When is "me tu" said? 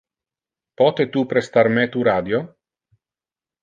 1.77-2.09